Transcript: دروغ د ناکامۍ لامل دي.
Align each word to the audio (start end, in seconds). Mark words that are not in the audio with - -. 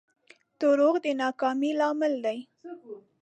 دروغ 0.59 0.95
د 1.05 1.07
ناکامۍ 1.21 1.71
لامل 1.79 2.13
دي. 2.25 2.39